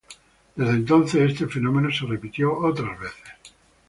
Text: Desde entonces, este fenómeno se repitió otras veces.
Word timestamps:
Desde 0.55 0.71
entonces, 0.73 1.29
este 1.33 1.45
fenómeno 1.45 1.91
se 1.91 2.07
repitió 2.07 2.57
otras 2.57 2.99
veces. 2.99 3.21